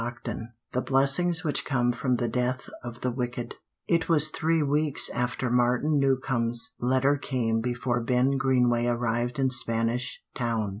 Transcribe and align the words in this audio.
CHAPTER 0.03 0.31
XXXIX 0.33 0.45
THE 0.71 0.81
BLESSINGS 0.81 1.43
WHICH 1.43 1.63
COME 1.63 1.91
FROM 1.91 2.15
THE 2.15 2.27
DEATH 2.27 2.71
OF 2.83 3.01
THE 3.01 3.11
WICKED 3.11 3.57
It 3.87 4.09
was 4.09 4.29
three 4.29 4.63
weeks 4.63 5.11
after 5.11 5.51
Martin 5.51 5.99
Newcombe's 5.99 6.73
letter 6.79 7.17
came 7.19 7.61
before 7.61 8.01
Ben 8.01 8.37
Greenway 8.39 8.87
arrived 8.87 9.37
in 9.37 9.51
Spanish 9.51 10.23
Town. 10.33 10.69